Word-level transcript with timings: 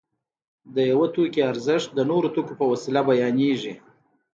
د 0.75 0.77
یو 0.91 1.01
توکي 1.13 1.41
ارزښت 1.51 1.89
د 1.93 1.99
نورو 2.09 2.27
توکو 2.35 2.53
په 2.59 2.65
وسیله 2.71 3.01
بیانېږي 3.09 3.73